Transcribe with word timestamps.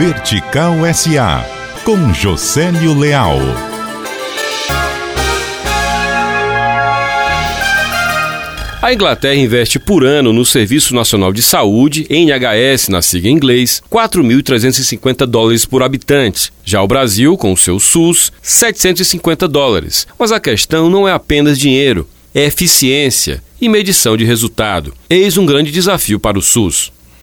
Vertical 0.00 0.76
SA, 0.94 1.44
com 1.84 2.14
Josélio 2.14 2.98
Leal. 2.98 3.38
A 8.80 8.94
Inglaterra 8.94 9.34
investe 9.34 9.78
por 9.78 10.02
ano 10.02 10.32
no 10.32 10.42
Serviço 10.46 10.94
Nacional 10.94 11.34
de 11.34 11.42
Saúde, 11.42 12.06
NHS 12.08 12.88
na 12.88 13.02
sigla 13.02 13.28
em 13.28 13.34
inglês, 13.34 13.82
4.350 13.92 15.26
dólares 15.26 15.66
por 15.66 15.82
habitante. 15.82 16.50
Já 16.64 16.82
o 16.82 16.88
Brasil, 16.88 17.36
com 17.36 17.52
o 17.52 17.56
seu 17.58 17.78
SUS, 17.78 18.32
750 18.40 19.46
dólares. 19.46 20.06
Mas 20.18 20.32
a 20.32 20.40
questão 20.40 20.88
não 20.88 21.06
é 21.06 21.12
apenas 21.12 21.58
dinheiro, 21.58 22.08
é 22.34 22.46
eficiência 22.46 23.42
e 23.60 23.68
medição 23.68 24.16
de 24.16 24.24
resultado. 24.24 24.94
Eis 25.10 25.36
um 25.36 25.44
grande 25.44 25.70
desafio 25.70 26.18
para 26.18 26.38
o 26.38 26.42
SUS. 26.42 26.90